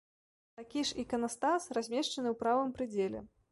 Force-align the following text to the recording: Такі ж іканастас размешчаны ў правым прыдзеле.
Такі 0.59 0.81
ж 0.91 0.95
іканастас 1.03 1.69
размешчаны 1.79 2.27
ў 2.33 2.43
правым 2.43 2.75
прыдзеле. 2.81 3.25